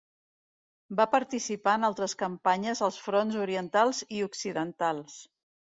Va 0.99 1.05
participar 1.15 1.75
en 1.81 1.85
altres 1.91 2.17
campanyes 2.23 2.83
als 2.89 2.99
fronts 3.11 3.39
orientals 3.45 4.03
i 4.19 4.25
occidentals. 4.33 5.23